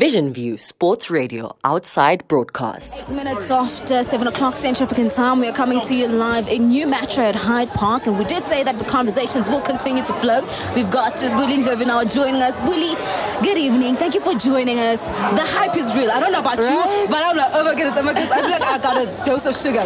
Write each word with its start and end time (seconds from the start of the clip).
Vision 0.00 0.32
View 0.32 0.56
Sports 0.56 1.10
Radio 1.10 1.54
outside 1.62 2.26
broadcast. 2.26 2.90
Eight 2.94 3.10
minutes 3.10 3.50
after 3.50 4.02
7 4.02 4.28
o'clock 4.28 4.56
Central 4.56 4.86
African 4.86 5.10
time, 5.10 5.40
we 5.40 5.46
are 5.46 5.52
coming 5.52 5.78
to 5.82 5.94
you 5.94 6.08
live 6.08 6.48
in 6.48 6.70
Nu 6.70 6.86
Metro 6.86 7.24
at 7.24 7.36
Hyde 7.36 7.68
Park. 7.74 8.06
And 8.06 8.18
we 8.18 8.24
did 8.24 8.42
say 8.44 8.64
that 8.64 8.78
the 8.78 8.86
conversations 8.86 9.50
will 9.50 9.60
continue 9.60 10.02
to 10.02 10.14
flow. 10.14 10.40
We've 10.74 10.90
got 10.90 11.22
uh, 11.22 11.28
Buli 11.36 11.58
now 11.84 12.02
joining 12.04 12.40
us. 12.40 12.58
Buli, 12.62 12.96
good 13.42 13.58
evening. 13.58 13.94
Thank 13.94 14.14
you 14.14 14.22
for 14.22 14.34
joining 14.36 14.78
us. 14.78 15.04
The 15.04 15.44
hype 15.44 15.76
is 15.76 15.94
real. 15.94 16.10
I 16.10 16.18
don't 16.18 16.32
know 16.32 16.40
about 16.40 16.56
right? 16.56 17.02
you, 17.02 17.08
but 17.08 17.22
I'm 17.22 17.36
like, 17.36 17.50
oh 17.52 17.62
my 17.62 17.74
goodness, 17.74 17.98
oh 17.98 18.02
my 18.02 18.14
goodness. 18.14 18.30
I 18.30 18.40
feel 18.40 18.50
like 18.52 18.62
I 18.62 18.78
got 18.78 18.96
a 18.96 19.24
dose 19.26 19.44
of 19.44 19.54
sugar. 19.54 19.84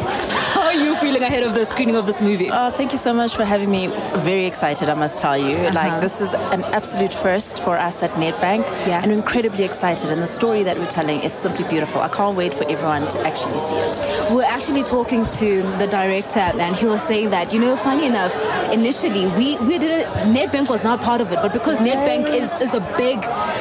How 0.55 0.67
are 0.67 0.75
you 0.75 0.95
feeling 0.99 1.25
ahead 1.25 1.43
of 1.43 1.55
the 1.55 1.67
screening 1.67 1.97
of 1.97 2.07
this 2.07 2.21
movie? 2.21 2.51
Oh, 2.53 2.71
thank 2.71 2.93
you 2.93 2.99
so 2.99 3.13
much 3.13 3.35
for 3.35 3.45
having 3.45 3.69
me. 3.69 3.89
Very 4.19 4.47
excited, 4.47 4.89
I 4.89 4.95
must 4.95 5.19
tell 5.19 5.37
you. 5.37 5.57
Uh-huh. 5.57 5.75
Like, 5.75 6.01
this 6.01 6.21
is 6.21 6.35
an 6.35 6.63
absolute 6.67 7.13
first 7.13 7.65
for 7.65 7.77
us 7.77 8.01
at 8.05 8.13
Nedbank. 8.13 8.65
Yeah. 8.87 9.01
And 9.03 9.11
incredibly 9.11 9.65
excited. 9.65 10.04
And 10.11 10.23
the 10.23 10.27
story 10.27 10.63
that 10.63 10.79
we're 10.79 10.91
telling 10.91 11.23
is 11.23 11.33
simply 11.33 11.67
beautiful. 11.69 12.01
I 12.01 12.09
can't 12.09 12.37
wait 12.37 12.53
for 12.53 12.65
everyone 12.65 13.09
to 13.09 13.21
actually 13.27 13.59
see 13.59 13.75
it. 13.75 14.33
We're 14.33 14.45
actually 14.45 14.83
talking 14.83 15.27
to 15.27 15.63
the 15.79 15.87
director, 15.87 16.41
and 16.41 16.77
he 16.77 16.87
was 16.87 17.03
saying 17.03 17.31
that, 17.31 17.53
you 17.53 17.61
know, 17.61 17.77
funny 17.77 18.07
enough, 18.07 18.35
initially 18.73 19.27
we, 19.39 19.57
we 19.59 19.79
did 19.79 19.91
it, 20.01 20.07
Nedbank 20.37 20.69
was 20.69 20.83
not 20.85 21.01
part 21.01 21.21
of 21.21 21.33
it, 21.33 21.37
but 21.37 21.53
because 21.53 21.79
Nedbank 21.79 22.29
is, 22.29 22.51
is 22.61 22.75
a 22.75 22.81
big, 22.97 23.19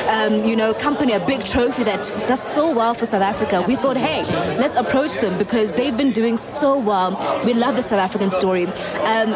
um, 0.09 0.45
you 0.45 0.55
know, 0.55 0.73
company, 0.73 1.13
a 1.13 1.25
big 1.25 1.45
trophy 1.45 1.83
that 1.83 2.03
does 2.27 2.41
so 2.41 2.73
well 2.73 2.93
for 2.93 3.05
South 3.05 3.21
Africa, 3.21 3.63
we 3.67 3.75
thought, 3.75 3.97
hey, 3.97 4.23
let's 4.57 4.75
approach 4.75 5.19
them 5.19 5.37
because 5.37 5.73
they've 5.73 5.95
been 5.95 6.11
doing 6.11 6.37
so 6.37 6.77
well. 6.77 7.11
We 7.45 7.53
love 7.53 7.75
the 7.75 7.83
South 7.83 7.99
African 7.99 8.29
story. 8.29 8.65
Um, 8.65 9.29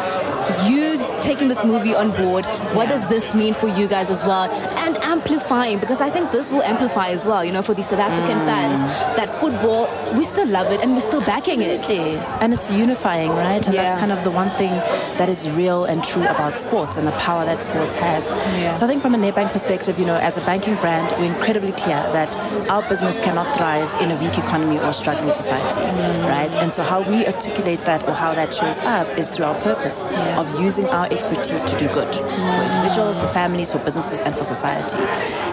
you 0.70 0.98
taking 1.22 1.48
this 1.48 1.64
movie 1.64 1.94
on 1.94 2.10
board, 2.10 2.44
what 2.74 2.88
does 2.88 3.06
this 3.08 3.34
mean 3.34 3.54
for 3.54 3.68
you 3.68 3.86
guys 3.86 4.10
as 4.10 4.22
well? 4.22 4.50
And 4.78 4.96
amplifying, 5.18 5.78
because 5.78 6.00
I 6.00 6.10
think 6.10 6.30
this 6.30 6.50
will 6.50 6.62
amplify 6.62 7.08
as 7.08 7.26
well, 7.26 7.44
you 7.44 7.52
know, 7.52 7.62
for 7.62 7.74
the 7.74 7.82
South 7.82 7.98
African 7.98 8.38
mm. 8.38 8.46
fans, 8.46 8.80
that 9.16 9.28
football, 9.40 9.88
we 10.16 10.24
still 10.24 10.46
love 10.46 10.72
it 10.72 10.80
and 10.80 10.92
we're 10.94 11.00
still 11.00 11.20
backing 11.20 11.62
Absolutely. 11.62 12.16
it. 12.16 12.42
And 12.42 12.54
it's 12.54 12.70
unifying, 12.70 13.30
right? 13.30 13.64
And 13.66 13.74
yeah. 13.74 13.82
that's 13.82 14.00
kind 14.00 14.12
of 14.12 14.22
the 14.24 14.30
one 14.30 14.50
thing 14.56 14.70
that 15.18 15.28
is 15.28 15.50
real 15.50 15.84
and 15.84 16.04
true 16.04 16.22
about 16.22 16.58
sports 16.58 16.96
and 16.96 17.06
the 17.06 17.12
power 17.12 17.44
that 17.44 17.64
sports 17.64 17.94
has. 17.96 18.30
Yeah. 18.30 18.74
So 18.76 18.86
I 18.86 18.88
think 18.88 19.02
from 19.02 19.14
a 19.14 19.18
Nedbank 19.18 19.52
perspective, 19.52 19.98
you 19.98 20.06
know, 20.06 20.16
as 20.16 20.36
a 20.36 20.40
banking 20.42 20.76
brand, 20.76 21.10
we're 21.18 21.32
incredibly 21.34 21.72
clear 21.72 22.00
that 22.12 22.34
our 22.68 22.88
business 22.88 23.18
cannot 23.20 23.56
thrive 23.56 23.88
in 24.02 24.10
a 24.10 24.16
weak 24.22 24.38
economy 24.38 24.78
or 24.78 24.92
struggling 24.92 25.30
society, 25.30 25.80
mm. 25.80 26.28
right? 26.28 26.54
And 26.56 26.72
so 26.72 26.82
how 26.82 27.02
we 27.02 27.26
articulate 27.26 27.84
that 27.84 28.06
or 28.08 28.12
how 28.12 28.34
that 28.34 28.54
shows 28.54 28.78
up 28.80 29.06
is 29.18 29.30
through 29.30 29.46
our 29.46 29.60
purpose 29.62 30.04
yeah. 30.04 30.40
of 30.40 30.60
using 30.60 30.86
our 30.86 31.06
expertise 31.06 31.64
to 31.64 31.78
do 31.78 31.88
good 31.88 32.12
mm. 32.14 32.54
for 32.54 32.62
individuals, 32.70 33.18
for 33.18 33.28
families, 33.28 33.72
for 33.72 33.78
businesses, 33.80 34.20
and 34.20 34.36
for 34.36 34.44
society. 34.44 34.98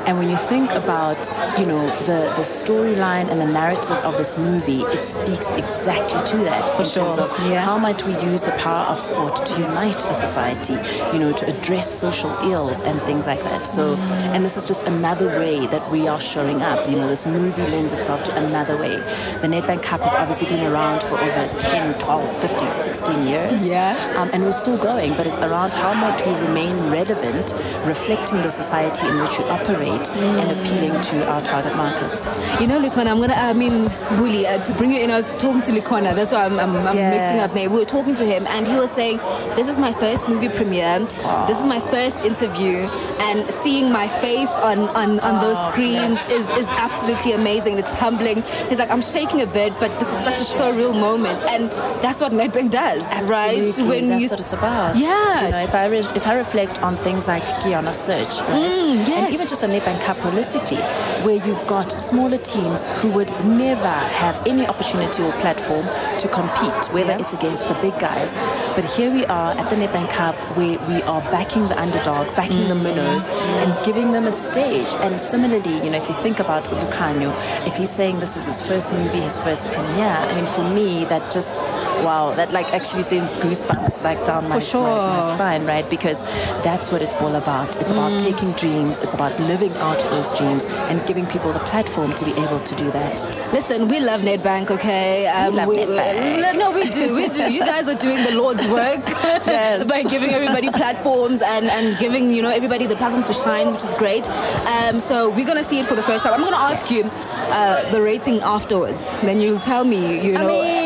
And 0.06 0.20
when 0.20 0.30
you 0.30 0.38
think 0.38 0.72
about, 0.72 1.18
you 1.60 1.66
know, 1.66 1.88
the, 2.06 2.32
the 2.36 2.44
storyline 2.44 3.30
and 3.32 3.42
the 3.42 3.46
narrative 3.46 3.98
of 4.06 4.18
this 4.18 4.38
movie, 4.38 4.82
it 4.82 5.04
speaks 5.04 5.50
exactly 5.50 6.22
to 6.28 6.38
that 6.44 6.76
for 6.76 6.84
in 6.84 6.90
sure. 6.90 7.06
terms 7.06 7.18
of 7.18 7.32
yeah. 7.50 7.62
how 7.62 7.78
might 7.80 8.06
we 8.06 8.14
use 8.22 8.44
the 8.44 8.52
power 8.52 8.86
of 8.86 9.00
sport 9.00 9.36
to 9.48 9.60
unite 9.60 10.04
a 10.06 10.14
society, 10.14 10.74
you 11.12 11.20
know, 11.20 11.32
to 11.34 11.48
address 11.48 11.92
social 11.92 12.32
ills 12.52 12.82
and 12.84 13.02
things 13.02 13.26
like 13.26 13.42
that. 13.42 13.66
So, 13.66 13.96
mm. 13.96 14.00
and 14.34 14.46
this 14.46 14.58
is 14.58 14.66
just 14.66 14.86
another 14.86 15.28
way 15.40 15.66
that 15.68 15.90
we 15.92 16.08
are 16.08 16.20
showing 16.20 16.62
up. 16.62 16.88
You 16.88 16.98
know, 16.98 17.08
this 17.08 17.26
movie 17.26 17.64
lends 17.64 17.94
itself 17.94 18.24
to 18.26 18.36
another 18.36 18.78
way. 18.78 18.98
The 19.42 19.48
Nedbank 19.48 19.82
Cup 19.82 20.02
has 20.02 20.14
obviously 20.14 20.48
been 20.48 20.72
around 20.72 21.02
for 21.02 21.18
over 21.18 21.60
10, 21.60 22.00
12, 22.00 22.42
15, 22.42 22.72
16 22.74 23.28
years. 23.28 23.66
Yeah. 23.66 24.14
Um, 24.18 24.30
and 24.34 24.44
we're 24.44 24.52
still 24.52 24.78
going, 24.78 25.16
but 25.16 25.26
it's 25.26 25.40
around 25.40 25.72
how 25.72 25.94
might 25.94 26.24
we 26.26 26.34
remain 26.48 26.92
relevant, 26.92 27.54
reflecting 27.86 28.38
the 28.44 28.52
society 28.52 29.08
in 29.08 29.20
which 29.20 29.38
we 29.38 29.45
operate 29.50 30.10
and 30.10 30.52
appealing 30.52 31.02
to 31.02 31.28
our 31.28 31.42
target 31.42 31.76
markets. 31.76 32.28
You 32.60 32.68
know, 32.68 32.80
Lukhanyo, 32.80 33.08
I'm 33.08 33.18
going 33.18 33.30
to, 33.30 33.38
I 33.38 33.54
mean, 33.54 33.92
Buli, 34.18 34.48
uh, 34.48 34.62
to 34.62 34.74
bring 34.74 34.92
you 34.92 35.00
in, 35.00 35.12
I 35.12 35.18
was 35.18 35.30
talking 35.32 35.62
to 35.62 35.72
Lukhanyo, 35.72 36.16
that's 36.16 36.32
why 36.32 36.46
I'm, 36.46 36.60
I'm, 36.60 36.76
I'm 36.76 36.96
yeah. 36.96 37.12
mixing 37.12 37.40
up 37.40 37.54
there. 37.54 37.70
We 37.70 37.80
were 37.80 37.86
talking 37.86 38.16
to 38.16 38.26
him, 38.26 38.48
and 38.48 38.68
he 38.68 38.76
was 38.76 38.92
saying, 38.92 39.18
This 39.56 39.68
is 39.68 39.78
my 39.78 39.94
first 39.94 40.28
movie 40.28 40.50
premiere, 40.50 41.00
this 41.48 41.60
is 41.60 41.66
my 41.66 41.80
first 41.92 42.22
interview, 42.24 42.88
and 43.20 43.50
seeing 43.52 43.92
my 43.92 44.08
face 44.08 44.50
on, 44.50 44.90
on, 44.90 45.20
on 45.20 45.42
those 45.42 45.58
screens 45.68 46.16
yes. 46.16 46.32
is, 46.32 46.50
is 46.58 46.68
absolutely 46.68 47.34
amazing. 47.34 47.78
It's 47.78 47.92
humbling. 47.94 48.44
He's 48.70 48.80
like, 48.80 48.92
I'm 48.92 49.02
shaking 49.02 49.42
a 49.42 49.48
bit, 49.48 49.74
but 49.80 49.98
this 50.00 50.10
is 50.10 50.18
such 50.24 50.36
a 50.36 50.46
surreal 50.60 50.98
moment. 51.00 51.44
And 51.44 51.70
that's 52.02 52.20
what 52.22 52.32
Nedbank 52.32 52.72
does, 52.72 53.04
Absolutely. 53.04 53.36
right? 53.36 53.88
When 53.88 54.10
that's 54.10 54.22
you, 54.24 54.30
what 54.30 54.40
it's 54.40 54.54
about. 54.54 54.96
Yeah. 54.96 55.46
You 55.46 55.52
know, 55.52 55.64
if 55.64 55.76
I, 55.76 55.86
re- 55.88 56.08
if 56.16 56.28
I 56.28 56.36
reflect 56.36 56.82
on 56.82 56.98
things 56.98 57.28
like 57.28 57.44
Kiana 57.62 57.94
Search, 57.94 58.42
right? 58.42 58.52
Mm, 58.52 59.08
yes. 59.08 59.34
And 59.34 59.35
even 59.36 59.48
just 59.50 59.64
a 59.64 59.68
Nedbank 59.68 60.00
Cup 60.00 60.16
holistically, 60.20 60.80
where 61.26 61.46
you've 61.46 61.68
got 61.68 62.02
smaller 62.02 62.38
teams 62.38 62.88
who 63.00 63.10
would 63.10 63.30
never 63.44 63.86
have 64.22 64.42
any 64.48 64.66
opportunity 64.66 65.22
or 65.22 65.34
platform 65.44 65.86
to 66.22 66.30
compete, 66.30 66.86
whether 66.94 67.12
yeah. 67.12 67.20
it's 67.20 67.34
against 67.34 67.68
the 67.68 67.74
big 67.76 67.92
guys. 68.00 68.36
But 68.78 68.86
here 68.86 69.12
we 69.12 69.26
are 69.26 69.52
at 69.52 69.70
the 69.70 69.76
Nedbank 69.76 70.10
Cup 70.10 70.36
where 70.56 70.80
we 70.88 71.02
are 71.04 71.20
backing 71.36 71.68
the 71.68 71.78
underdog, 71.78 72.34
backing 72.38 72.64
mm. 72.64 72.70
the 72.70 72.76
minnows, 72.76 73.28
and 73.28 73.86
giving 73.86 74.14
them 74.14 74.26
a 74.26 74.32
stage. 74.32 74.88
And 75.04 75.20
similarly, 75.20 75.84
you 75.84 75.90
know, 75.90 75.98
if 75.98 76.08
you 76.08 76.16
think 76.16 76.40
about 76.40 76.64
Lukhanyo, 76.66 77.36
if 77.68 77.76
he's 77.76 77.92
saying 77.92 78.22
this 78.22 78.38
is 78.38 78.46
his 78.46 78.66
first 78.66 78.94
movie, 78.94 79.20
his 79.20 79.38
first 79.38 79.68
premiere, 79.68 80.16
I 80.30 80.34
mean, 80.34 80.48
for 80.48 80.64
me, 80.64 81.04
that 81.06 81.30
just, 81.34 81.68
wow, 82.08 82.34
that 82.38 82.54
like 82.54 82.68
actually 82.74 83.04
sends 83.04 83.34
goosebumps 83.34 84.02
like 84.02 84.24
down 84.24 84.48
my, 84.48 84.60
sure. 84.60 84.82
my, 84.82 85.20
my 85.20 85.34
spine, 85.34 85.66
right? 85.66 85.90
Because 85.90 86.22
that's 86.64 86.90
what 86.90 87.02
it's 87.02 87.18
all 87.18 87.36
about. 87.36 87.76
It's 87.76 87.92
mm. 87.92 87.98
about 87.98 88.22
taking 88.22 88.54
dreams, 88.54 89.00
it's 89.00 89.14
about 89.16 89.40
living 89.40 89.72
out 89.78 90.00
those 90.12 90.32
dreams 90.38 90.66
and 90.90 91.06
giving 91.08 91.26
people 91.26 91.52
the 91.52 91.60
platform 91.60 92.14
to 92.16 92.26
be 92.26 92.32
able 92.34 92.60
to 92.60 92.76
do 92.76 92.92
that. 92.92 93.24
Listen, 93.52 93.88
we 93.88 94.00
love 94.00 94.22
Nedbank, 94.22 94.70
okay? 94.72 95.28
Um, 95.28 95.54
we 95.54 95.58
love 95.58 95.68
we, 95.70 95.78
Nedbank. 95.78 96.58
No, 96.58 96.72
we 96.72 96.90
do, 96.90 97.16
we 97.16 97.30
do. 97.30 97.52
You 97.52 97.62
guys 97.62 97.88
are 97.88 97.96
doing 97.96 98.24
the 98.24 98.36
Lord's 98.36 98.66
work 98.68 99.02
yes. 99.08 99.88
by 99.88 100.04
giving 100.04 100.30
everybody 100.30 100.70
platforms 100.70 101.42
and, 101.42 101.66
and 101.66 101.98
giving, 101.98 102.32
you 102.32 102.42
know, 102.42 102.52
everybody 102.52 102.86
the 102.86 102.96
platform 102.96 103.24
to 103.24 103.34
shine, 103.34 103.74
which 103.74 103.84
is 103.84 103.94
great. 103.94 104.30
Um, 104.68 105.00
so 105.00 105.30
we're 105.30 105.46
going 105.46 105.58
to 105.58 105.64
see 105.64 105.80
it 105.80 105.86
for 105.86 105.96
the 105.96 106.04
first 106.04 106.24
time. 106.24 106.34
I'm 106.34 106.42
going 106.42 106.52
to 106.52 106.58
ask 106.60 106.92
you 106.92 107.04
uh, 107.06 107.90
the 107.92 108.02
rating 108.02 108.40
afterwards. 108.42 109.10
Then 109.24 109.42
you'll 109.42 109.60
tell 109.60 109.84
me, 109.84 110.22
you 110.22 110.34
know. 110.34 110.60
I 110.60 110.64
mean, 110.64 110.85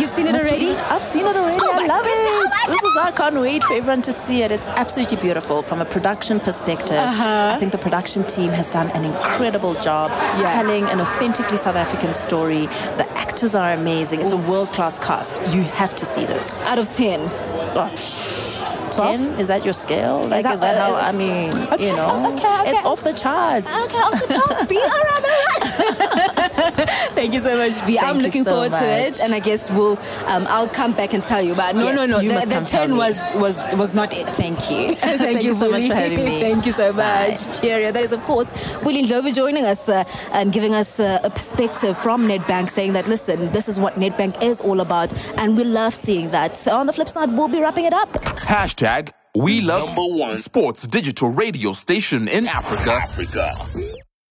you've 0.00 0.10
seen 0.10 0.26
it 0.26 0.34
already? 0.34 0.70
I've 0.70 1.02
seen 1.02 1.26
it 1.26 1.36
already. 1.36 1.58
Oh 1.60 1.72
I 1.72 1.86
love 1.86 2.04
it. 2.06 2.12
Oh 2.14 2.48
this 2.68 2.82
is, 2.82 2.96
I 2.96 3.10
can't 3.12 3.40
wait 3.40 3.64
for 3.64 3.74
everyone 3.74 4.02
to 4.02 4.12
see 4.12 4.42
it. 4.42 4.52
It's 4.52 4.66
absolutely 4.66 5.16
beautiful 5.16 5.62
from 5.62 5.80
a 5.80 5.84
production 5.84 6.40
perspective. 6.40 6.96
Uh-huh. 6.96 7.52
I 7.54 7.58
think 7.58 7.72
the 7.72 7.78
production 7.78 8.24
team 8.24 8.50
has 8.50 8.70
done 8.70 8.90
an 8.90 9.04
incredible 9.04 9.74
job 9.74 10.10
yeah. 10.10 10.50
telling 10.50 10.84
an 10.84 11.00
authentically 11.00 11.56
South 11.56 11.76
African 11.76 12.14
story. 12.14 12.66
The 12.96 13.06
actors 13.12 13.54
are 13.54 13.72
amazing. 13.72 14.20
It's 14.20 14.32
a 14.32 14.36
world 14.36 14.72
class 14.72 14.98
cast. 14.98 15.36
You 15.54 15.62
have 15.62 15.94
to 15.96 16.06
see 16.06 16.24
this. 16.24 16.62
Out 16.64 16.78
of 16.78 16.88
10. 16.88 17.20
Oh. 17.74 17.94
10? 18.98 19.40
Is 19.40 19.48
that 19.48 19.64
your 19.64 19.74
scale? 19.74 20.24
Like, 20.24 20.38
is 20.38 20.42
that, 20.44 20.54
is 20.54 20.60
that 20.60 20.76
how, 20.76 20.94
I 20.94 21.12
mean, 21.12 21.54
okay, 21.54 21.88
you 21.88 21.96
know, 21.96 22.34
okay, 22.34 22.60
okay. 22.60 22.70
it's 22.72 22.82
off 22.84 23.04
the 23.04 23.12
charts. 23.12 23.66
Okay, 23.66 23.98
off 23.98 24.26
the 24.26 24.34
charts, 24.34 24.66
B. 24.66 24.76
All 24.76 24.88
right, 24.88 25.24
all 25.24 26.34
right. 26.36 26.44
Thank 27.14 27.34
you 27.34 27.40
so 27.40 27.56
much, 27.56 27.86
B. 27.86 27.98
am 27.98 28.18
looking 28.18 28.44
so 28.44 28.50
forward 28.50 28.72
much. 28.72 28.80
to 28.80 28.86
it, 28.86 29.20
and 29.20 29.34
I 29.34 29.40
guess 29.40 29.70
we'll, 29.70 29.98
um, 30.26 30.46
I'll 30.48 30.68
come 30.68 30.92
back 30.92 31.14
and 31.14 31.22
tell 31.24 31.42
you. 31.42 31.54
But 31.54 31.76
no, 31.76 31.86
yes, 31.86 31.96
no, 31.96 32.06
no, 32.06 32.18
the, 32.20 32.46
the 32.46 32.66
10 32.66 32.96
was, 32.96 33.16
was, 33.34 33.60
was 33.74 33.94
not 33.94 34.12
it. 34.12 34.28
Thank 34.30 34.70
you. 34.70 34.94
Thank, 34.96 35.20
Thank 35.20 35.42
you 35.42 35.54
so 35.54 35.70
much 35.70 35.86
for 35.86 35.94
having 35.94 36.18
me. 36.18 36.40
Thank 36.40 36.66
you 36.66 36.72
so 36.72 36.92
much. 36.92 37.60
Cheerio. 37.60 37.92
That 37.92 38.02
is, 38.02 38.12
of 38.12 38.22
course, 38.22 38.50
Buli 38.82 39.04
Ndlovu 39.04 39.34
joining 39.34 39.64
us 39.64 39.88
uh, 39.88 40.04
and 40.32 40.52
giving 40.52 40.74
us 40.74 41.00
uh, 41.00 41.20
a 41.24 41.30
perspective 41.30 41.96
from 42.02 42.28
Nedbank, 42.28 42.70
saying 42.70 42.92
that, 42.92 43.08
listen, 43.08 43.50
this 43.52 43.68
is 43.68 43.78
what 43.78 43.94
Nedbank 43.96 44.42
is 44.42 44.60
all 44.60 44.80
about, 44.80 45.12
and 45.38 45.56
we 45.56 45.64
love 45.64 45.94
seeing 45.94 46.30
that. 46.30 46.56
So 46.56 46.72
on 46.72 46.86
the 46.86 46.92
flip 46.92 47.08
side, 47.08 47.36
we'll 47.36 47.48
be 47.48 47.60
wrapping 47.60 47.84
it 47.84 47.92
up. 47.92 48.12
Hashtag 48.12 49.10
we 49.34 49.60
love 49.60 49.86
Number 49.86 50.16
one 50.16 50.38
sports 50.38 50.86
digital 50.86 51.28
radio 51.28 51.72
station 51.72 52.26
in 52.28 52.48
Africa. 52.48 52.92
Africa. 52.92 53.87